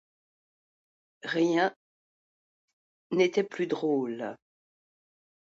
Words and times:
Rien 1.25 1.75
n’était 3.11 3.43
plus 3.43 3.67
drôle. 3.67 4.35